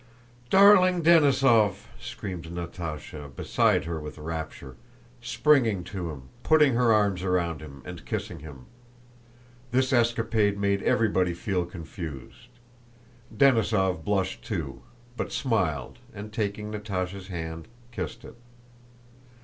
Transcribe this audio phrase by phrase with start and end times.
[0.49, 4.75] "Darling Denísov!" screamed Natásha, beside herself with rapture,
[5.21, 8.65] springing to him, putting her arms round him, and kissing him.
[9.71, 12.47] This escapade made everybody feel confused.
[13.31, 14.81] Denísov blushed too,
[15.15, 18.37] but smiled and, taking Natásha's hand, kissed it.